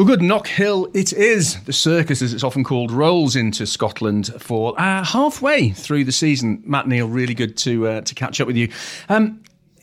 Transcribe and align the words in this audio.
Well, 0.00 0.06
good. 0.06 0.20
Knockhill 0.20 0.96
it 0.96 1.12
is. 1.12 1.62
The 1.64 1.74
circus, 1.74 2.22
as 2.22 2.32
it's 2.32 2.42
often 2.42 2.64
called, 2.64 2.90
rolls 2.90 3.36
into 3.36 3.66
Scotland 3.66 4.32
for 4.38 4.72
uh, 4.80 5.04
halfway 5.04 5.72
through 5.72 6.04
the 6.04 6.10
season. 6.10 6.62
Matt 6.64 6.88
Neal, 6.88 7.06
really 7.06 7.34
good 7.34 7.54
to 7.58 7.86
uh, 7.86 8.00
to 8.00 8.14
catch 8.14 8.40
up 8.40 8.46
with 8.46 8.56
you. 8.56 8.70
Um, 9.10 9.42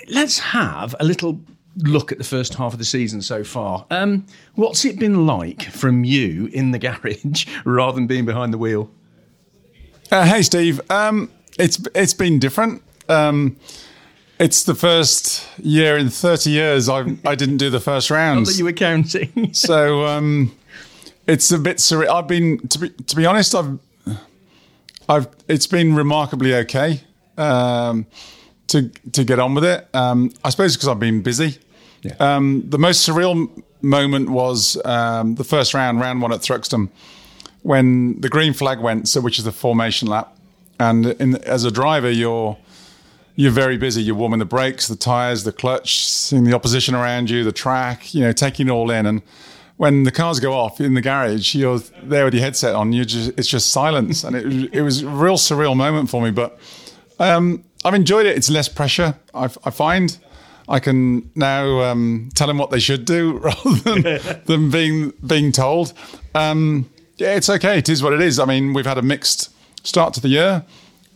let's 0.09 0.39
have 0.39 0.95
a 0.99 1.03
little 1.03 1.39
look 1.83 2.11
at 2.11 2.17
the 2.17 2.23
first 2.23 2.55
half 2.55 2.73
of 2.73 2.79
the 2.79 2.83
season 2.83 3.21
so 3.21 3.43
far. 3.43 3.85
Um, 3.91 4.25
what's 4.55 4.85
it 4.85 4.97
been 4.97 5.27
like 5.27 5.61
from 5.61 6.03
you 6.03 6.47
in 6.47 6.71
the 6.71 6.79
garage 6.79 7.45
rather 7.63 7.93
than 7.93 8.07
being 8.07 8.25
behind 8.25 8.51
the 8.51 8.57
wheel? 8.57 8.89
Uh, 10.09 10.25
hey, 10.25 10.41
Steve. 10.41 10.81
Um, 10.89 11.29
it's 11.59 11.79
it's 11.93 12.15
been 12.15 12.39
different. 12.39 12.81
Um, 13.07 13.55
it's 14.39 14.63
the 14.63 14.75
first 14.75 15.47
year 15.59 15.97
in 15.97 16.09
30 16.09 16.49
years 16.49 16.89
I 16.89 17.17
I 17.25 17.35
didn't 17.35 17.57
do 17.57 17.69
the 17.69 17.79
first 17.79 18.09
round. 18.09 18.41
Not 18.41 18.47
that 18.47 18.57
you 18.57 18.65
were 18.65 18.73
counting. 18.73 19.49
so 19.53 20.05
um, 20.05 20.55
it's 21.25 21.51
a 21.51 21.57
bit 21.57 21.77
surreal. 21.77 22.09
I've 22.09 22.27
been 22.27 22.67
to 22.69 22.79
be 22.79 22.89
to 22.89 23.15
be 23.15 23.25
honest. 23.25 23.55
I've 23.55 23.79
I've 25.09 25.27
it's 25.47 25.67
been 25.67 25.95
remarkably 25.95 26.53
okay 26.55 27.01
um, 27.37 28.05
to 28.67 28.89
to 29.11 29.23
get 29.23 29.39
on 29.39 29.55
with 29.55 29.63
it. 29.63 29.87
Um, 29.93 30.31
I 30.43 30.49
suppose 30.49 30.75
because 30.75 30.87
I've 30.87 30.99
been 30.99 31.21
busy. 31.21 31.57
Yeah. 32.03 32.15
Um, 32.19 32.63
the 32.67 32.77
most 32.77 33.07
surreal 33.07 33.49
moment 33.81 34.29
was 34.29 34.79
um, 34.85 35.35
the 35.35 35.43
first 35.43 35.73
round, 35.73 35.99
round 35.99 36.21
one 36.21 36.31
at 36.31 36.41
Thruxton, 36.41 36.89
when 37.63 38.21
the 38.21 38.29
green 38.29 38.53
flag 38.53 38.79
went. 38.79 39.07
So, 39.07 39.21
which 39.21 39.39
is 39.39 39.45
the 39.45 39.51
formation 39.51 40.07
lap, 40.07 40.37
and 40.79 41.07
in, 41.07 41.35
as 41.43 41.65
a 41.65 41.71
driver, 41.71 42.11
you're 42.11 42.57
you're 43.37 43.51
very 43.51 43.77
busy. 43.77 44.01
You're 44.01 44.15
warming 44.15 44.39
the 44.39 44.45
brakes, 44.45 44.87
the 44.87 44.95
tires, 44.95 45.43
the 45.43 45.51
clutch, 45.51 46.07
seeing 46.07 46.43
the 46.43 46.53
opposition 46.53 46.95
around 46.95 47.29
you, 47.29 47.43
the 47.43 47.51
track, 47.51 48.13
you 48.13 48.21
know, 48.21 48.31
taking 48.33 48.67
it 48.67 48.71
all 48.71 48.89
in. 48.89 49.05
And 49.05 49.21
when 49.77 50.03
the 50.03 50.11
cars 50.11 50.39
go 50.39 50.53
off 50.53 50.81
in 50.81 50.95
the 50.95 51.01
garage, 51.01 51.53
you're 51.53 51.77
there 52.01 52.25
with 52.25 52.33
your 52.33 52.41
headset 52.41 52.73
on. 52.73 52.93
You 52.93 53.05
just 53.05 53.37
it's 53.37 53.47
just 53.47 53.69
silence, 53.69 54.23
and 54.23 54.35
it 54.35 54.73
it 54.73 54.81
was 54.81 55.03
a 55.03 55.07
real 55.07 55.35
surreal 55.35 55.77
moment 55.77 56.09
for 56.09 56.19
me. 56.19 56.31
But 56.31 56.59
um, 57.19 57.63
I've 57.85 57.93
enjoyed 57.93 58.25
it. 58.25 58.35
It's 58.35 58.49
less 58.49 58.67
pressure. 58.67 59.15
I, 59.35 59.45
I 59.63 59.69
find. 59.69 60.17
I 60.67 60.79
can 60.79 61.29
now 61.35 61.81
um, 61.81 62.29
tell 62.33 62.47
them 62.47 62.57
what 62.57 62.71
they 62.71 62.79
should 62.79 63.05
do 63.05 63.37
rather 63.37 63.75
than, 63.75 64.41
than 64.45 64.71
being 64.71 65.13
being 65.25 65.51
told. 65.51 65.93
Um, 66.33 66.89
yeah, 67.17 67.35
it's 67.35 67.51
okay. 67.51 67.77
It 67.77 67.87
is 67.87 68.01
what 68.01 68.13
it 68.13 68.21
is. 68.21 68.39
I 68.39 68.45
mean, 68.45 68.73
we've 68.73 68.85
had 68.85 68.97
a 68.97 69.03
mixed 69.03 69.53
start 69.85 70.15
to 70.15 70.21
the 70.21 70.29
year. 70.29 70.65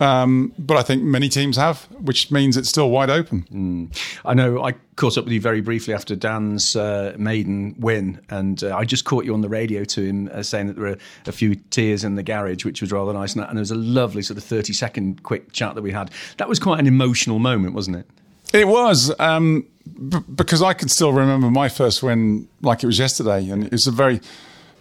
Um, 0.02 0.52
but 0.57 0.77
I 0.77 0.81
think 0.81 1.03
many 1.03 1.30
teams 1.30 1.57
have, 1.57 1.83
which 1.91 2.31
means 2.31 2.57
it's 2.57 2.67
still 2.67 2.89
wide 2.89 3.11
open. 3.11 3.44
Mm. 3.53 4.19
I 4.25 4.33
know 4.33 4.63
I 4.63 4.73
caught 4.95 5.16
up 5.16 5.25
with 5.25 5.33
you 5.33 5.39
very 5.39 5.61
briefly 5.61 5.93
after 5.93 6.16
Dan's 6.16 6.75
uh, 6.75 7.13
maiden 7.19 7.75
win, 7.77 8.19
and 8.31 8.63
uh, 8.63 8.75
I 8.75 8.83
just 8.83 9.05
caught 9.05 9.25
you 9.25 9.33
on 9.35 9.41
the 9.41 9.49
radio 9.49 9.83
to 9.83 10.02
him 10.02 10.27
uh, 10.33 10.41
saying 10.41 10.67
that 10.67 10.75
there 10.75 10.85
were 10.85 10.97
a 11.27 11.31
few 11.31 11.53
tears 11.53 12.03
in 12.03 12.16
the 12.16 12.23
garage, 12.23 12.66
which 12.66 12.81
was 12.81 12.91
rather 12.91 13.13
nice. 13.13 13.35
And, 13.35 13.45
and 13.45 13.55
there 13.55 13.61
was 13.61 13.69
a 13.69 13.75
lovely 13.75 14.23
sort 14.23 14.39
of 14.39 14.43
30 14.43 14.73
second 14.73 15.21
quick 15.21 15.52
chat 15.52 15.75
that 15.75 15.83
we 15.83 15.91
had. 15.91 16.09
That 16.38 16.49
was 16.49 16.58
quite 16.58 16.80
an 16.80 16.88
emotional 16.88 17.38
moment, 17.38 17.75
wasn't 17.75 17.97
it? 17.97 18.08
It 18.53 18.67
was 18.67 19.13
um, 19.19 19.67
b- 19.86 20.17
because 20.33 20.63
I 20.63 20.73
can 20.73 20.89
still 20.89 21.13
remember 21.13 21.52
my 21.52 21.69
first 21.69 22.02
win 22.02 22.47
like 22.63 22.81
it 22.81 22.88
was 22.88 22.97
yesterday, 22.97 23.47
and 23.52 23.65
it 23.65 23.71
was 23.71 23.86
a 23.86 23.91
very, 23.91 24.19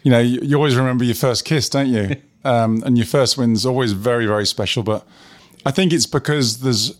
you 0.02 0.10
know, 0.10 0.18
you 0.18 0.56
always 0.56 0.76
remember 0.76 1.04
your 1.04 1.14
first 1.14 1.44
kiss, 1.44 1.68
don't 1.68 1.88
you? 1.88 2.16
um, 2.44 2.82
and 2.84 2.96
your 2.96 3.06
first 3.06 3.36
win's 3.36 3.66
always 3.66 3.92
very, 3.92 4.26
very 4.26 4.46
special. 4.46 4.82
But 4.82 5.06
I 5.64 5.70
think 5.70 5.92
it's 5.92 6.06
because 6.06 6.60
there's 6.60 6.98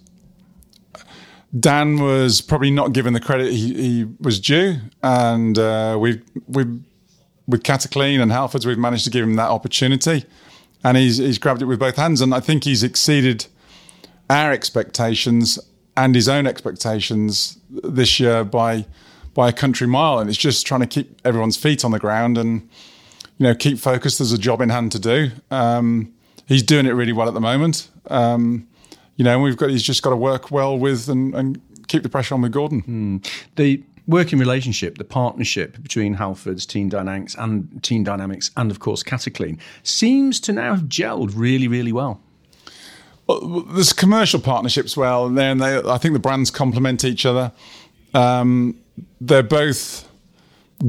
Dan 1.58 1.98
was 1.98 2.40
probably 2.40 2.70
not 2.70 2.92
given 2.92 3.12
the 3.12 3.20
credit 3.20 3.52
he, 3.52 3.74
he 3.74 4.04
was 4.20 4.38
due, 4.38 4.76
and 5.02 5.58
uh, 5.58 5.96
we've 5.98 6.22
we 6.46 6.64
with 7.48 7.64
Cataclean 7.64 8.20
and 8.20 8.30
Halfords 8.30 8.64
we've 8.64 8.78
managed 8.78 9.04
to 9.04 9.10
give 9.10 9.24
him 9.24 9.34
that 9.34 9.50
opportunity, 9.50 10.24
and 10.84 10.96
he's 10.96 11.16
he's 11.16 11.38
grabbed 11.38 11.62
it 11.62 11.64
with 11.64 11.80
both 11.80 11.96
hands, 11.96 12.20
and 12.20 12.32
I 12.32 12.40
think 12.40 12.64
he's 12.64 12.84
exceeded 12.84 13.46
our 14.28 14.52
expectations 14.52 15.58
and 15.96 16.14
his 16.14 16.28
own 16.28 16.46
expectations 16.46 17.58
this 17.68 18.20
year 18.20 18.44
by 18.44 18.86
by 19.34 19.48
a 19.48 19.52
country 19.52 19.88
mile, 19.88 20.20
and 20.20 20.30
it's 20.30 20.38
just 20.38 20.66
trying 20.66 20.82
to 20.82 20.86
keep 20.86 21.20
everyone's 21.24 21.56
feet 21.56 21.84
on 21.84 21.90
the 21.90 21.98
ground 21.98 22.38
and 22.38 22.68
you 23.40 23.44
know 23.44 23.54
keep 23.54 23.78
focused. 23.78 24.18
There's 24.18 24.32
a 24.32 24.38
job 24.38 24.60
in 24.60 24.68
hand 24.68 24.92
to 24.92 24.98
do. 24.98 25.30
Um, 25.50 26.12
he's 26.46 26.62
doing 26.62 26.84
it 26.84 26.90
really 26.90 27.14
well 27.14 27.26
at 27.26 27.32
the 27.32 27.40
moment. 27.40 27.88
Um, 28.08 28.68
you 29.16 29.24
know, 29.24 29.40
we've 29.40 29.56
got 29.56 29.70
he's 29.70 29.82
just 29.82 30.02
got 30.02 30.10
to 30.10 30.16
work 30.16 30.50
well 30.50 30.78
with 30.78 31.08
and, 31.08 31.34
and 31.34 31.60
keep 31.88 32.02
the 32.02 32.10
pressure 32.10 32.34
on 32.34 32.42
with 32.42 32.52
Gordon. 32.52 32.82
Mm. 32.82 33.30
The 33.56 33.82
working 34.06 34.38
relationship, 34.38 34.98
the 34.98 35.04
partnership 35.04 35.82
between 35.82 36.16
Halfords, 36.16 36.66
Team 36.66 36.90
Dynamics, 36.90 37.34
and 37.38 37.82
Team 37.82 38.04
Dynamics, 38.04 38.50
and 38.58 38.70
of 38.70 38.78
course 38.78 39.02
Cataclean, 39.02 39.58
seems 39.84 40.38
to 40.40 40.52
now 40.52 40.74
have 40.74 40.84
gelled 40.84 41.32
really, 41.34 41.66
really 41.66 41.92
well. 41.92 42.20
Well, 43.26 43.62
there's 43.62 43.94
commercial 43.94 44.40
partnerships 44.40 44.98
well, 44.98 45.24
and 45.24 45.38
then 45.38 45.58
they, 45.58 45.78
I 45.78 45.96
think 45.96 46.12
the 46.12 46.20
brands 46.20 46.50
complement 46.50 47.04
each 47.04 47.24
other. 47.24 47.52
Um, 48.12 48.78
they're 49.18 49.42
both 49.42 50.06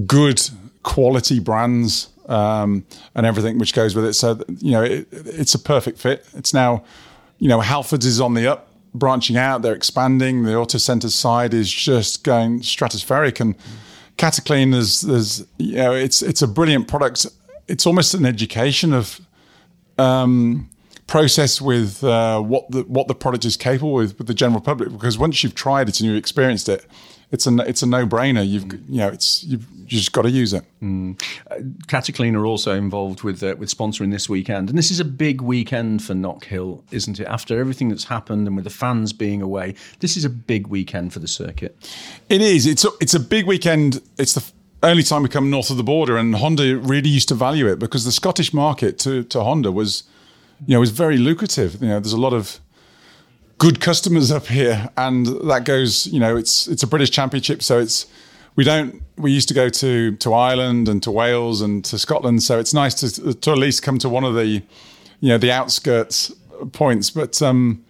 good 0.05 0.41
quality 0.83 1.39
brands 1.39 2.09
um, 2.27 2.85
and 3.15 3.25
everything 3.25 3.57
which 3.57 3.73
goes 3.73 3.95
with 3.95 4.05
it. 4.05 4.13
So 4.13 4.41
you 4.59 4.71
know, 4.71 4.83
it, 4.83 5.07
it's 5.11 5.53
a 5.53 5.59
perfect 5.59 5.97
fit. 5.99 6.25
It's 6.33 6.53
now 6.53 6.83
you 7.41 7.47
know, 7.47 7.59
Halfords 7.59 8.05
is 8.05 8.21
on 8.21 8.35
the 8.35 8.47
up, 8.47 8.71
branching 8.93 9.35
out. 9.35 9.63
They're 9.63 9.73
expanding. 9.73 10.43
The 10.43 10.55
auto 10.55 10.77
center 10.77 11.09
side 11.09 11.55
is 11.55 11.71
just 11.71 12.23
going 12.23 12.59
stratospheric, 12.59 13.41
and 13.41 13.55
Cataclean 14.17 14.75
is, 14.75 15.03
is 15.03 15.47
you 15.57 15.75
know, 15.77 15.91
it's 15.91 16.21
it's 16.21 16.43
a 16.43 16.47
brilliant 16.47 16.87
product. 16.87 17.25
It's 17.67 17.87
almost 17.87 18.13
an 18.13 18.27
education 18.27 18.93
of 18.93 19.19
um, 19.97 20.69
process 21.07 21.59
with 21.59 22.03
uh, 22.03 22.39
what 22.41 22.69
the 22.69 22.83
what 22.83 23.07
the 23.07 23.15
product 23.15 23.43
is 23.43 23.57
capable 23.57 23.93
with 23.93 24.19
with 24.19 24.27
the 24.27 24.35
general 24.35 24.61
public. 24.61 24.91
Because 24.91 25.17
once 25.17 25.43
you've 25.43 25.55
tried 25.55 25.89
it 25.89 25.99
and 25.99 26.07
you've 26.07 26.17
experienced 26.17 26.69
it, 26.69 26.85
it's 27.31 27.47
a 27.47 27.57
it's 27.59 27.81
a 27.81 27.87
no 27.87 28.05
brainer. 28.05 28.47
You've 28.47 28.65
mm. 28.65 28.83
you 28.89 28.97
know 28.97 29.07
it's 29.07 29.43
you've 29.43 29.65
you 29.71 29.97
just 29.97 30.11
got 30.11 30.23
to 30.23 30.29
use 30.29 30.53
it. 30.53 30.63
Mm. 30.81 31.21
Uh, 31.49 31.55
Cataclean 31.87 32.35
are 32.35 32.45
also 32.45 32.75
involved 32.75 33.23
with 33.23 33.41
uh, 33.41 33.55
with 33.57 33.75
sponsoring 33.75 34.11
this 34.11 34.29
weekend, 34.29 34.69
and 34.69 34.77
this 34.77 34.91
is 34.91 34.99
a 34.99 35.05
big 35.05 35.41
weekend 35.41 36.03
for 36.03 36.13
Knockhill, 36.13 36.83
isn't 36.91 37.19
it? 37.19 37.27
After 37.27 37.59
everything 37.59 37.89
that's 37.89 38.05
happened 38.05 38.47
and 38.47 38.55
with 38.55 38.65
the 38.65 38.71
fans 38.71 39.13
being 39.13 39.41
away, 39.41 39.75
this 39.99 40.17
is 40.17 40.25
a 40.25 40.29
big 40.29 40.67
weekend 40.67 41.13
for 41.13 41.19
the 41.19 41.27
circuit. 41.27 41.75
It 42.29 42.41
is. 42.41 42.65
It's 42.65 42.85
a, 42.85 42.89
it's 42.99 43.13
a 43.13 43.19
big 43.19 43.45
weekend. 43.45 44.01
It's 44.17 44.33
the 44.33 44.43
only 44.83 45.03
time 45.03 45.23
we 45.23 45.29
come 45.29 45.49
north 45.49 45.69
of 45.69 45.77
the 45.77 45.83
border, 45.83 46.17
and 46.17 46.35
Honda 46.35 46.77
really 46.77 47.09
used 47.09 47.29
to 47.29 47.35
value 47.35 47.67
it 47.67 47.79
because 47.79 48.03
the 48.03 48.11
Scottish 48.11 48.53
market 48.53 48.99
to 48.99 49.23
to 49.23 49.43
Honda 49.43 49.71
was, 49.71 50.03
you 50.65 50.73
know, 50.73 50.81
was 50.81 50.91
very 50.91 51.17
lucrative. 51.17 51.81
You 51.81 51.87
know, 51.87 51.99
there's 51.99 52.13
a 52.13 52.19
lot 52.19 52.33
of 52.33 52.59
good 53.61 53.79
customers 53.79 54.31
up 54.31 54.47
here, 54.47 54.89
and 54.97 55.27
that 55.47 55.65
goes. 55.65 56.07
You 56.07 56.19
know, 56.19 56.35
it's 56.35 56.67
it's 56.67 56.81
a 56.81 56.87
British 56.87 57.11
Championship, 57.11 57.61
so 57.61 57.77
it's 57.77 58.07
we 58.55 58.63
don't. 58.63 59.03
We 59.17 59.31
used 59.31 59.47
to 59.49 59.53
go 59.53 59.69
to 59.69 60.15
to 60.15 60.33
Ireland 60.33 60.89
and 60.89 61.01
to 61.03 61.11
Wales 61.11 61.61
and 61.61 61.85
to 61.85 61.99
Scotland, 61.99 62.41
so 62.41 62.59
it's 62.59 62.73
nice 62.73 62.95
to 62.95 63.33
to 63.35 63.51
at 63.51 63.57
least 63.59 63.83
come 63.83 63.99
to 63.99 64.09
one 64.09 64.23
of 64.23 64.33
the, 64.33 64.45
you 64.47 64.63
know, 65.21 65.37
the 65.37 65.51
outskirts 65.51 66.33
points. 66.71 67.11
But 67.11 67.39
um, 67.43 67.85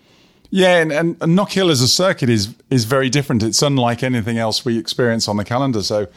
yeah, 0.49 0.81
and, 0.81 0.91
and, 0.91 1.15
and 1.21 1.37
Knockhill 1.37 1.71
as 1.71 1.79
a 1.79 1.87
circuit 1.87 2.29
is 2.29 2.53
is 2.69 2.83
very 2.83 3.09
different. 3.09 3.41
It's 3.41 3.61
unlike 3.61 4.03
anything 4.03 4.37
else 4.37 4.65
we 4.65 4.77
experience 4.77 5.27
on 5.27 5.37
the 5.37 5.45
calendar. 5.45 5.81
So. 5.81 6.05
Mm. 6.05 6.11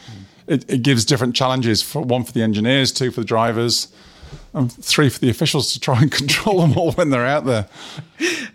It, 0.46 0.70
it, 0.70 0.82
gives 0.82 1.06
different 1.06 1.34
challenges 1.34 1.80
for 1.80 2.02
one 2.02 2.22
for 2.22 2.32
the 2.32 2.42
engineers, 2.42 2.92
two 2.92 3.10
for 3.10 3.20
the 3.20 3.26
drivers, 3.26 3.88
and 4.54 4.72
three 4.72 5.08
for 5.08 5.18
the 5.18 5.28
officials 5.28 5.72
to 5.72 5.80
try 5.80 6.00
and 6.00 6.10
control 6.12 6.60
them 6.60 6.78
all 6.78 6.92
when 6.92 7.10
they're 7.10 7.26
out 7.26 7.44
there. 7.44 7.68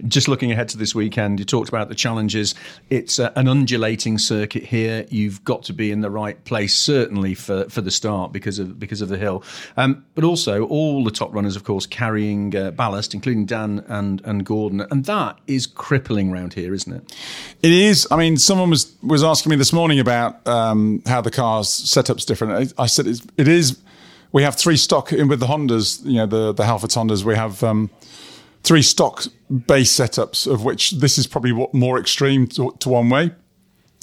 Just 0.08 0.28
looking 0.28 0.52
ahead 0.52 0.70
to 0.70 0.78
this 0.78 0.96
weekend, 0.96 1.40
you 1.40 1.46
talked 1.46 1.68
about 1.68 1.90
the 1.90 1.96
challenges. 1.96 2.56
It's 2.90 3.20
uh, 3.20 3.32
an 3.36 3.48
undulating 3.48 4.18
circuit 4.18 4.64
here. 4.64 5.06
You've 5.10 5.44
got 5.44 5.64
to 5.64 5.74
be 5.74 5.92
in 5.92 6.00
the 6.02 6.10
right 6.10 6.42
place, 6.46 6.74
certainly 6.74 7.36
for, 7.36 7.70
for 7.70 7.82
the 7.82 7.92
start 7.92 8.32
because 8.32 8.58
of 8.58 8.80
because 8.80 9.02
of 9.02 9.10
the 9.10 9.18
hill, 9.18 9.44
um, 9.76 10.06
but 10.16 10.24
also 10.24 10.66
all 10.68 11.04
the 11.04 11.12
top 11.12 11.34
runners, 11.34 11.58
of 11.58 11.66
course, 11.66 11.86
carrying 11.86 12.56
uh, 12.56 12.72
ballast, 12.72 13.14
including 13.14 13.46
Dan 13.46 13.84
and 13.88 14.22
and 14.24 14.46
Gordon, 14.46 14.86
and 14.90 15.06
that 15.06 15.38
is 15.48 15.68
crippling 15.68 16.32
around 16.32 16.54
here, 16.54 16.74
isn't 16.74 16.94
it? 16.94 17.16
It 17.62 17.74
is. 17.74 18.08
I 18.10 18.16
mean, 18.16 18.38
someone 18.38 18.70
was 18.70 18.96
was 19.04 19.24
asking 19.24 19.50
me 19.50 19.58
this 19.58 19.74
morning 19.74 20.00
about 20.00 20.48
um, 20.48 21.04
how 21.06 21.20
the 21.20 21.32
car's 21.32 21.70
setup's 21.70 22.24
different. 22.24 22.74
I, 22.78 22.84
I 22.84 22.86
said 22.88 23.08
it 23.08 23.48
is 23.48 23.78
we 24.32 24.44
have 24.44 24.56
three 24.56 24.78
stock 24.78 25.12
in 25.12 25.28
with 25.28 25.40
the 25.40 25.48
Hondas, 25.48 26.04
you 26.06 26.18
know, 26.18 26.26
the 26.26 26.54
the 26.54 26.64
Halfords 26.64 26.96
Hondas. 26.96 27.24
We 27.24 27.36
have 27.36 27.64
um, 27.64 27.90
three 28.64 28.82
stock 28.82 29.26
base 29.68 29.92
setups, 29.96 30.52
of 30.52 30.64
which 30.64 30.92
this 30.92 31.18
is 31.18 31.28
probably 31.28 31.68
more 31.74 32.00
extreme 32.00 32.48
to, 32.48 32.76
to, 32.80 32.90
one 32.90 33.10
way. 33.10 33.32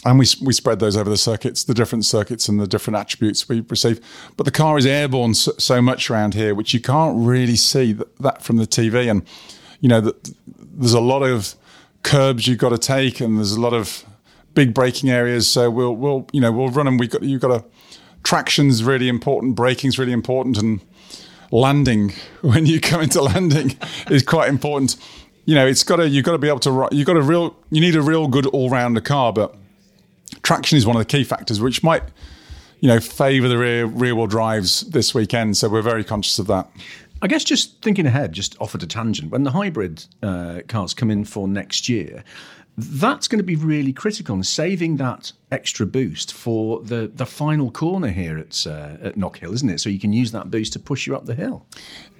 And 0.05 0.19
we, 0.19 0.27
we 0.43 0.53
spread 0.53 0.79
those 0.79 0.97
over 0.97 1.11
the 1.11 1.17
circuits, 1.17 1.65
the 1.65 1.75
different 1.75 2.05
circuits 2.05 2.49
and 2.49 2.61
the 2.61 2.67
different 2.67 2.97
attributes 2.97 3.49
we 3.49 3.61
receive. 3.61 4.01
But 4.37 4.45
the 4.45 4.53
car 4.53 4.79
is 4.79 4.87
airborne 4.87 5.35
so, 5.35 5.53
so 5.59 5.83
much 5.83 6.11
around 6.11 6.35
here, 6.35 6.55
which 6.55 6.75
you 6.75 6.81
can't 6.81 7.17
really 7.27 7.57
see 7.57 7.93
that, 7.93 8.17
that 8.19 8.43
from 8.43 8.57
the 8.57 8.67
TV. 8.67 9.11
And, 9.11 9.27
you 9.81 9.89
know, 9.89 10.01
that 10.01 10.33
there's 10.59 10.93
a 10.93 11.01
lot 11.01 11.23
of 11.23 11.55
curbs 12.03 12.47
you've 12.47 12.59
got 12.59 12.69
to 12.69 12.79
take 12.79 13.21
and 13.21 13.39
there's 13.39 13.53
a 13.53 13.61
lot 13.61 13.73
of 13.73 14.05
big 14.55 14.75
braking 14.75 15.11
areas. 15.11 15.49
So 15.49 15.71
we'll, 15.71 15.97
we'll, 15.97 16.29
you 16.33 16.41
know, 16.41 16.53
we'll 16.53 16.71
run 16.71 16.87
them. 16.87 16.99
We've 16.99 17.11
got, 17.11 17.23
you've 17.23 17.41
got 17.41 17.49
to, 17.49 17.65
traction's 18.27 18.83
really 18.83 19.09
important, 19.09 19.55
braking's 19.55 20.01
really 20.01 20.13
important, 20.13 20.59
and 20.59 20.81
landing 21.53 22.13
when 22.43 22.67
you 22.67 22.81
come 22.81 23.01
into 23.01 23.23
landing 23.23 23.79
is 24.11 24.23
quite 24.23 24.49
important. 24.49 24.97
You 25.45 25.55
know, 25.55 25.67
it's 25.67 25.85
got 25.85 25.97
to 25.97 26.09
you've 26.09 26.25
got 26.25 26.33
to 26.33 26.39
be 26.39 26.49
able 26.49 26.59
to 26.61 26.89
you 26.91 27.05
got 27.05 27.17
a 27.17 27.23
real 27.23 27.57
you 27.71 27.81
need 27.81 27.95
a 27.95 28.03
real 28.03 28.27
good 28.27 28.47
all 28.47 28.69
rounder 28.69 29.01
car, 29.01 29.33
but 29.33 29.55
traction 30.43 30.77
is 30.77 30.85
one 30.85 30.97
of 30.97 31.01
the 31.01 31.07
key 31.07 31.23
factors, 31.23 31.61
which 31.61 31.85
might 31.85 32.03
you 32.81 32.89
know 32.89 32.99
favour 32.99 33.49
the 33.49 33.57
rear 33.57 33.87
rear 33.87 34.15
wheel 34.17 34.27
drives 34.27 34.81
this 34.91 35.15
weekend. 35.15 35.57
So 35.57 35.69
we're 35.69 35.83
very 35.83 36.03
conscious 36.03 36.41
of 36.41 36.49
that. 36.49 36.69
I 37.23 37.29
guess 37.29 37.45
just 37.45 37.81
thinking 37.81 38.07
ahead, 38.07 38.33
just 38.33 38.61
off 38.61 38.75
at 38.75 38.83
a 38.83 38.87
tangent, 38.87 39.31
when 39.31 39.45
the 39.45 39.53
hybrid 39.53 40.05
uh, 40.23 40.61
cars 40.69 40.93
come 40.93 41.11
in 41.11 41.25
for 41.25 41.49
next 41.49 41.89
year, 41.89 42.25
that's 42.79 43.27
going 43.27 43.39
to 43.39 43.45
be 43.45 43.57
really 43.57 43.93
critical 43.93 44.35
and 44.35 44.45
saving 44.45 44.99
that 44.99 45.33
extra 45.51 45.87
boost 45.87 46.35
for 46.35 46.83
the, 46.83 47.11
the 47.15 47.25
final 47.25 47.71
corner 47.71 48.09
here 48.09 48.37
at, 48.37 48.67
uh, 48.67 48.99
at 49.01 49.15
Knockhill, 49.17 49.55
isn't 49.55 49.71
it? 49.71 49.81
So 49.81 49.89
you 49.89 49.99
can 49.99 50.13
use 50.13 50.33
that 50.33 50.51
boost 50.51 50.75
to 50.75 50.79
push 50.79 51.07
you 51.07 51.17
up 51.17 51.25
the 51.25 51.35
hill. 51.35 51.67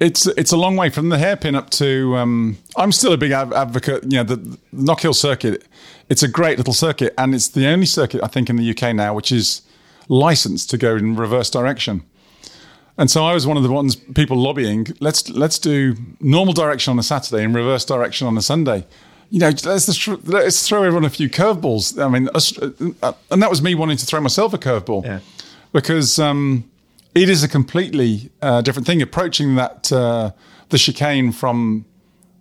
It's 0.01 0.27
it's 0.27 0.53
a 0.53 0.57
long 0.57 0.77
way 0.77 0.89
from 0.89 1.11
the 1.11 1.19
hairpin 1.19 1.55
up 1.55 1.71
to. 1.71 2.17
Um, 2.17 2.57
I'm 2.77 2.93
still 2.93 3.13
a 3.13 3.19
big 3.19 3.33
advocate. 3.33 4.05
You 4.05 4.19
know, 4.19 4.25
the, 4.25 4.37
the 4.37 4.59
Knockhill 4.73 5.15
circuit. 5.15 5.67
It's 6.09 6.23
a 6.23 6.29
great 6.29 6.57
little 6.57 6.73
circuit, 6.73 7.13
and 7.19 7.35
it's 7.35 7.49
the 7.49 7.67
only 7.67 7.87
circuit 7.87 8.23
I 8.23 8.29
think 8.29 8.49
in 8.49 8.57
the 8.57 8.71
UK 8.71 8.95
now 8.95 9.13
which 9.13 9.33
is 9.33 9.63
licensed 10.09 10.71
to 10.71 10.79
go 10.79 10.97
in 10.97 11.17
reverse 11.17 11.51
direction. 11.51 12.03
And 12.99 13.11
so 13.11 13.27
I 13.27 13.35
was 13.35 13.47
one 13.47 13.59
of 13.59 13.63
the 13.63 13.71
ones 13.71 13.95
people 13.95 14.39
lobbying. 14.39 14.87
Let's 15.01 15.29
let's 15.29 15.59
do 15.59 15.97
normal 16.21 16.55
direction 16.55 16.93
on 16.93 16.99
a 16.99 17.03
Saturday 17.03 17.45
and 17.45 17.55
reverse 17.55 17.85
direction 17.85 18.27
on 18.27 18.39
a 18.39 18.43
Sunday 18.43 18.87
you 19.31 19.41
know, 19.41 19.49
let's, 19.65 19.87
just, 19.87 20.27
let's 20.27 20.67
throw 20.67 20.83
everyone 20.83 21.05
a 21.05 21.11
few 21.11 21.29
curveballs. 21.29 22.03
I 22.03 22.09
mean, 22.09 22.29
uh, 23.03 23.13
and 23.31 23.43
that 23.43 23.51
was 23.51 23.63
me 23.63 23.75
wanting 23.75 23.97
to 23.97 24.07
throw 24.07 24.21
myself 24.21 24.55
a 24.55 24.59
curveball 24.59 25.05
yeah. 25.05 25.21
because 25.73 26.19
um, 26.19 26.69
it 27.15 27.29
is 27.29 27.43
a 27.43 27.49
completely 27.49 28.31
uh, 28.43 28.63
different 28.63 28.87
thing. 28.87 29.03
Approaching 29.03 29.57
that 29.57 29.93
uh, 29.93 30.31
the 30.69 30.79
chicane 30.79 31.33
from 31.33 31.85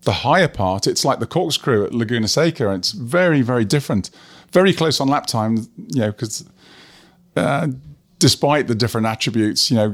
the 0.02 0.12
higher 0.12 0.48
part, 0.48 0.86
it's 0.86 1.04
like 1.04 1.20
the 1.20 1.26
corkscrew 1.26 1.86
at 1.86 1.94
Laguna 1.94 2.28
Seca. 2.28 2.72
It's 2.74 2.92
very, 2.92 3.42
very 3.42 3.66
different. 3.66 4.12
Very 4.52 4.74
close 4.74 5.00
on 5.02 5.08
lap 5.08 5.26
time, 5.26 5.58
you 5.78 6.02
know, 6.02 6.12
because 6.12 6.48
uh, 7.36 7.68
despite 8.20 8.68
the 8.68 8.76
different 8.76 9.08
attributes, 9.08 9.72
you 9.72 9.78
know, 9.78 9.90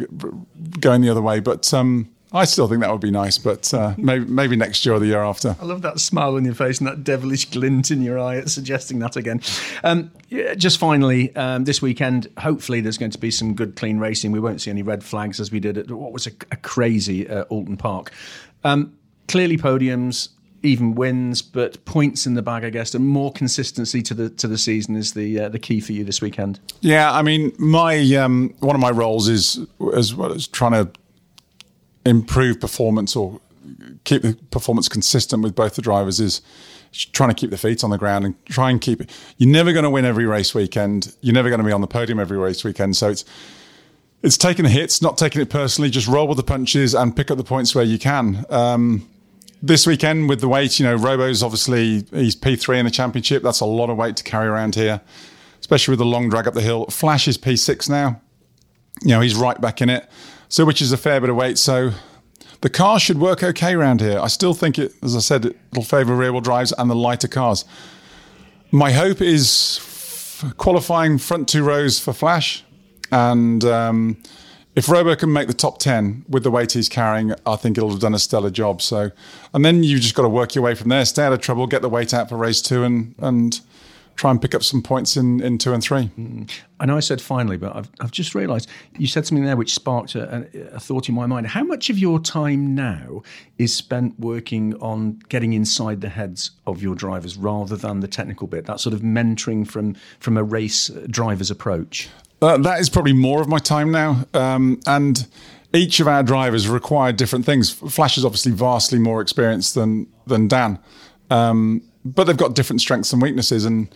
going 0.79 1.01
the 1.01 1.09
other 1.09 1.21
way, 1.21 1.39
but. 1.39 1.73
Um, 1.73 2.09
I 2.33 2.45
still 2.45 2.67
think 2.67 2.81
that 2.81 2.91
would 2.91 3.01
be 3.01 3.11
nice, 3.11 3.37
but 3.37 3.73
uh, 3.73 3.93
maybe, 3.97 4.25
maybe 4.25 4.55
next 4.55 4.85
year 4.85 4.95
or 4.95 4.99
the 4.99 5.07
year 5.07 5.21
after. 5.21 5.55
I 5.59 5.65
love 5.65 5.81
that 5.81 5.99
smile 5.99 6.35
on 6.35 6.45
your 6.45 6.53
face 6.53 6.79
and 6.79 6.87
that 6.87 7.03
devilish 7.03 7.49
glint 7.49 7.91
in 7.91 8.01
your 8.01 8.17
eye 8.17 8.37
at 8.37 8.49
suggesting 8.49 8.99
that 8.99 9.17
again. 9.17 9.41
Um, 9.83 10.11
yeah, 10.29 10.53
just 10.53 10.77
finally, 10.77 11.35
um, 11.35 11.65
this 11.65 11.81
weekend, 11.81 12.29
hopefully 12.37 12.79
there's 12.79 12.97
going 12.97 13.11
to 13.11 13.17
be 13.17 13.31
some 13.31 13.53
good, 13.53 13.75
clean 13.75 13.97
racing. 13.97 14.31
We 14.31 14.39
won't 14.39 14.61
see 14.61 14.69
any 14.69 14.81
red 14.81 15.03
flags 15.03 15.41
as 15.41 15.51
we 15.51 15.59
did 15.59 15.77
at 15.77 15.91
what 15.91 16.13
was 16.13 16.25
a, 16.25 16.31
a 16.51 16.55
crazy 16.55 17.27
uh, 17.27 17.43
Oulton 17.51 17.77
Park. 17.77 18.13
Um, 18.63 18.97
clearly, 19.27 19.57
podiums, 19.57 20.29
even 20.63 20.95
wins, 20.95 21.41
but 21.41 21.83
points 21.85 22.25
in 22.25 22.35
the 22.35 22.41
bag, 22.41 22.63
I 22.63 22.69
guess, 22.69 22.93
and 22.95 23.05
more 23.05 23.33
consistency 23.33 24.01
to 24.03 24.13
the 24.13 24.29
to 24.29 24.47
the 24.47 24.57
season 24.57 24.95
is 24.95 25.13
the 25.13 25.41
uh, 25.41 25.49
the 25.49 25.59
key 25.59 25.81
for 25.81 25.91
you 25.91 26.03
this 26.03 26.21
weekend. 26.21 26.59
Yeah, 26.81 27.11
I 27.11 27.23
mean, 27.23 27.51
my 27.57 27.97
um, 28.15 28.53
one 28.59 28.75
of 28.75 28.81
my 28.81 28.91
roles 28.91 29.27
is 29.27 29.59
as 29.93 30.15
well 30.15 30.31
as 30.31 30.47
trying 30.47 30.73
to 30.73 30.91
improve 32.05 32.59
performance 32.59 33.15
or 33.15 33.39
keep 34.03 34.21
the 34.21 34.33
performance 34.49 34.89
consistent 34.89 35.43
with 35.43 35.55
both 35.55 35.75
the 35.75 35.81
drivers 35.81 36.19
is 36.19 36.41
trying 37.13 37.29
to 37.29 37.35
keep 37.35 37.51
the 37.51 37.57
feet 37.57 37.83
on 37.83 37.89
the 37.89 37.97
ground 37.97 38.25
and 38.25 38.45
try 38.45 38.69
and 38.69 38.81
keep 38.81 39.01
it. 39.01 39.09
You're 39.37 39.49
never 39.49 39.71
going 39.71 39.83
to 39.83 39.89
win 39.89 40.05
every 40.05 40.25
race 40.25 40.53
weekend. 40.53 41.15
You're 41.21 41.33
never 41.33 41.49
going 41.49 41.59
to 41.59 41.65
be 41.65 41.71
on 41.71 41.81
the 41.81 41.87
podium 41.87 42.19
every 42.19 42.37
race 42.37 42.63
weekend. 42.63 42.97
So 42.97 43.09
it's 43.09 43.25
it's 44.23 44.37
taking 44.37 44.63
the 44.63 44.69
hits, 44.69 45.01
not 45.01 45.17
taking 45.17 45.41
it 45.41 45.49
personally. 45.49 45.89
Just 45.89 46.07
roll 46.07 46.27
with 46.27 46.37
the 46.37 46.43
punches 46.43 46.93
and 46.93 47.15
pick 47.15 47.31
up 47.31 47.37
the 47.37 47.43
points 47.43 47.73
where 47.73 47.83
you 47.83 47.97
can. 47.97 48.45
Um, 48.49 49.07
this 49.63 49.87
weekend 49.87 50.29
with 50.29 50.41
the 50.41 50.47
weight, 50.47 50.79
you 50.79 50.85
know, 50.85 50.95
Robo's 50.95 51.41
obviously 51.41 52.05
he's 52.11 52.35
P3 52.35 52.79
in 52.79 52.85
the 52.85 52.91
championship. 52.91 53.41
That's 53.41 53.61
a 53.61 53.65
lot 53.65 53.89
of 53.89 53.97
weight 53.97 54.17
to 54.17 54.23
carry 54.23 54.47
around 54.47 54.75
here, 54.75 55.01
especially 55.59 55.93
with 55.93 55.99
the 55.99 56.05
long 56.05 56.29
drag 56.29 56.47
up 56.47 56.53
the 56.53 56.61
hill. 56.61 56.85
Flash 56.87 57.27
is 57.27 57.37
P6 57.37 57.89
now. 57.89 58.21
You 59.01 59.09
know, 59.09 59.21
he's 59.21 59.35
right 59.35 59.59
back 59.59 59.81
in 59.81 59.89
it 59.89 60.07
so 60.51 60.65
which 60.65 60.81
is 60.81 60.91
a 60.91 60.97
fair 60.97 61.21
bit 61.21 61.29
of 61.29 61.35
weight. 61.37 61.57
So 61.57 61.91
the 62.59 62.69
car 62.69 62.99
should 62.99 63.19
work 63.19 63.41
okay 63.41 63.73
around 63.73 64.01
here. 64.01 64.19
I 64.19 64.27
still 64.27 64.53
think 64.53 64.77
it, 64.77 64.93
as 65.01 65.15
I 65.15 65.19
said, 65.19 65.45
it'll 65.45 65.83
favour 65.83 66.13
rear 66.13 66.33
wheel 66.33 66.41
drives 66.41 66.73
and 66.77 66.89
the 66.89 66.95
lighter 66.95 67.29
cars. 67.29 67.63
My 68.69 68.91
hope 68.91 69.21
is 69.21 69.79
f- 69.79 70.57
qualifying 70.57 71.17
front 71.17 71.47
two 71.47 71.63
rows 71.63 71.99
for 71.99 72.11
Flash, 72.11 72.65
and 73.11 73.63
um, 73.63 74.17
if 74.75 74.89
Robo 74.89 75.15
can 75.15 75.31
make 75.31 75.47
the 75.47 75.53
top 75.53 75.79
ten 75.79 76.25
with 76.27 76.43
the 76.43 76.51
weight 76.51 76.73
he's 76.73 76.89
carrying, 76.89 77.33
I 77.45 77.55
think 77.55 77.77
it'll 77.77 77.89
have 77.89 77.99
done 77.99 78.13
a 78.13 78.19
stellar 78.19 78.49
job. 78.49 78.81
So, 78.81 79.11
and 79.53 79.63
then 79.63 79.83
you've 79.83 80.01
just 80.01 80.15
got 80.15 80.23
to 80.23 80.29
work 80.29 80.53
your 80.53 80.65
way 80.65 80.75
from 80.75 80.89
there, 80.89 81.05
stay 81.05 81.23
out 81.23 81.33
of 81.33 81.39
trouble, 81.39 81.65
get 81.65 81.81
the 81.81 81.89
weight 81.89 82.13
out 82.13 82.27
for 82.27 82.35
race 82.35 82.61
two, 82.61 82.83
and 82.83 83.15
and 83.19 83.61
try 84.15 84.31
and 84.31 84.41
pick 84.41 84.53
up 84.53 84.63
some 84.63 84.81
points 84.81 85.17
in, 85.17 85.41
in 85.41 85.57
two 85.57 85.73
and 85.73 85.83
three. 85.83 86.09
Mm. 86.17 86.51
I 86.79 86.85
know 86.85 86.97
I 86.97 86.99
said 86.99 87.21
finally, 87.21 87.57
but 87.57 87.75
I've, 87.75 87.89
I've 87.99 88.11
just 88.11 88.35
realised 88.35 88.69
you 88.97 89.07
said 89.07 89.25
something 89.25 89.45
there 89.45 89.57
which 89.57 89.73
sparked 89.73 90.15
a, 90.15 90.47
a, 90.73 90.79
thought 90.79 91.09
in 91.09 91.15
my 91.15 91.25
mind. 91.25 91.47
How 91.47 91.63
much 91.63 91.89
of 91.89 91.97
your 91.97 92.19
time 92.19 92.73
now 92.73 93.23
is 93.57 93.73
spent 93.75 94.19
working 94.19 94.75
on 94.75 95.19
getting 95.29 95.53
inside 95.53 96.01
the 96.01 96.09
heads 96.09 96.51
of 96.67 96.81
your 96.81 96.95
drivers 96.95 97.37
rather 97.37 97.75
than 97.75 97.99
the 97.99 98.07
technical 98.07 98.47
bit, 98.47 98.65
that 98.65 98.79
sort 98.79 98.93
of 98.93 99.01
mentoring 99.01 99.67
from, 99.67 99.95
from 100.19 100.37
a 100.37 100.43
race 100.43 100.89
driver's 101.09 101.51
approach? 101.51 102.09
Uh, 102.41 102.57
that 102.57 102.79
is 102.79 102.89
probably 102.89 103.13
more 103.13 103.41
of 103.41 103.47
my 103.47 103.59
time 103.59 103.91
now. 103.91 104.25
Um, 104.33 104.79
and 104.87 105.27
each 105.73 105.99
of 105.99 106.07
our 106.07 106.23
drivers 106.23 106.67
require 106.67 107.11
different 107.11 107.45
things. 107.45 107.69
Flash 107.69 108.17
is 108.17 108.25
obviously 108.25 108.51
vastly 108.51 108.99
more 108.99 109.21
experienced 109.21 109.75
than, 109.75 110.07
than 110.25 110.47
Dan. 110.47 110.79
Um, 111.29 111.83
but 112.03 112.25
they've 112.25 112.37
got 112.37 112.55
different 112.55 112.81
strengths 112.81 113.13
and 113.13 113.21
weaknesses. 113.21 113.65
And 113.65 113.93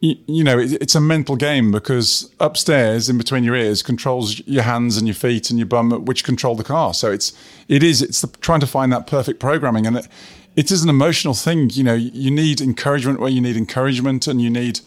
you, 0.00 0.16
you 0.26 0.44
know, 0.44 0.58
it, 0.58 0.72
it's 0.74 0.94
a 0.94 1.00
mental 1.00 1.36
game 1.36 1.70
because 1.70 2.32
upstairs, 2.40 3.08
in 3.08 3.18
between 3.18 3.44
your 3.44 3.54
ears, 3.54 3.82
controls 3.82 4.46
your 4.46 4.62
hands 4.62 4.96
and 4.96 5.06
your 5.06 5.14
feet 5.14 5.50
and 5.50 5.58
your 5.58 5.66
bum, 5.66 6.04
which 6.04 6.24
control 6.24 6.54
the 6.54 6.64
car. 6.64 6.94
So 6.94 7.10
it's 7.10 7.32
it 7.68 7.82
is 7.82 8.02
it's 8.02 8.20
the, 8.20 8.28
trying 8.38 8.60
to 8.60 8.66
find 8.66 8.92
that 8.92 9.06
perfect 9.06 9.40
programming, 9.40 9.86
and 9.86 9.98
it, 9.98 10.08
it 10.56 10.70
is 10.70 10.82
an 10.82 10.88
emotional 10.88 11.34
thing. 11.34 11.70
You 11.70 11.84
know, 11.84 11.94
you 11.94 12.30
need 12.30 12.60
encouragement 12.60 13.20
where 13.20 13.30
you 13.30 13.40
need 13.40 13.56
encouragement, 13.56 14.26
and 14.26 14.40
you 14.40 14.50
need 14.50 14.80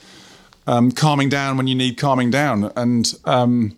um, 0.67 0.91
calming 0.91 1.29
down 1.29 1.57
when 1.57 1.67
you 1.67 1.75
need 1.75 1.97
calming 1.97 2.31
down. 2.31 2.71
And 2.75 3.13
um, 3.25 3.77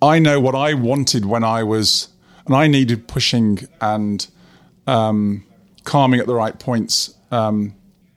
I 0.00 0.18
know 0.18 0.40
what 0.40 0.54
I 0.54 0.74
wanted 0.74 1.24
when 1.24 1.44
I 1.44 1.62
was, 1.64 2.08
and 2.46 2.54
I 2.54 2.68
needed 2.68 3.08
pushing 3.08 3.66
and 3.80 4.26
um, 4.86 5.44
calming 5.84 6.20
at 6.20 6.26
the 6.26 6.34
right 6.34 6.58
points 6.58 7.14
um, 7.30 7.74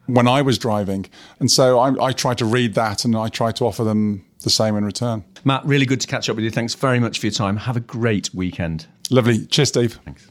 when 0.08 0.27
I 0.27 0.41
was 0.41 0.58
driving. 0.58 1.05
And 1.39 1.50
so 1.50 1.79
I, 1.79 2.08
I 2.08 2.12
try 2.12 2.34
to 2.36 2.46
read 2.46 2.74
that 2.75 3.05
and 3.05 3.15
I 3.15 3.29
try 3.29 3.51
to 3.53 3.65
offer 3.65 3.84
them 3.84 4.25
the 4.41 4.50
same 4.50 4.75
in 4.75 4.86
return. 4.86 5.24
Matt, 5.43 5.65
really 5.65 5.86
good 5.86 6.01
to 6.01 6.08
catch 6.08 6.29
up 6.29 6.36
with 6.36 6.46
you. 6.46 6.51
Thanks 6.51 6.74
very 6.74 7.00
much 7.00 7.20
for 7.20 7.27
your 7.27 7.34
time. 7.34 7.58
Have 7.58 7.77
a 7.77 7.82
great 7.82 8.34
weekend. 8.34 8.88
Lovely. 9.10 9.46
Cheers, 9.46 9.70
Steve. 9.70 10.00
Thanks. 10.05 10.29